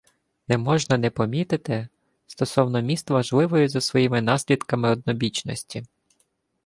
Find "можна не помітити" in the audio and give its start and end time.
0.57-1.87